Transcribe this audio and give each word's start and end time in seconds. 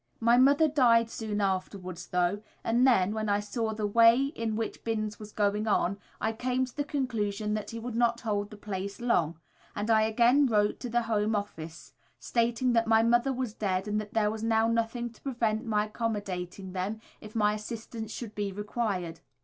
My 0.19 0.35
mother 0.35 0.67
died 0.67 1.11
soon 1.11 1.41
afterwards, 1.41 2.07
though, 2.07 2.41
and 2.63 2.87
then, 2.87 3.13
when 3.13 3.29
I 3.29 3.39
saw 3.39 3.71
the 3.71 3.85
way 3.85 4.31
in 4.35 4.55
which 4.55 4.83
Binns 4.83 5.19
was 5.19 5.31
going 5.31 5.67
on, 5.67 5.99
I 6.19 6.33
came 6.33 6.65
to 6.65 6.75
the 6.75 6.83
conclusion 6.83 7.53
that 7.53 7.69
he 7.69 7.77
would 7.77 7.93
not 7.93 8.21
hold 8.21 8.49
the 8.49 8.57
place 8.57 8.99
long, 8.99 9.39
and 9.75 9.91
I 9.91 10.01
again 10.01 10.47
wrote 10.47 10.79
to 10.79 10.89
the 10.89 11.03
Home 11.03 11.35
Office 11.35 11.93
stating 12.17 12.73
that 12.73 12.87
my 12.87 13.03
mother 13.03 13.31
was 13.31 13.53
dead 13.53 13.87
and 13.87 14.01
that 14.01 14.15
there 14.15 14.31
was 14.31 14.41
nothing 14.43 15.05
now 15.05 15.11
to 15.13 15.21
prevent 15.21 15.65
my 15.67 15.85
accommodating 15.85 16.73
them 16.73 16.99
if 17.19 17.35
my 17.35 17.53
assistance 17.53 18.11
should 18.11 18.33
be 18.33 18.51
required. 18.51 19.19